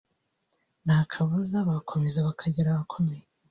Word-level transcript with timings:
nta 0.85 0.97
kabuza 1.11 1.57
bakomeza 1.69 2.25
bakagera 2.27 2.69
ahakomeye 2.71 3.25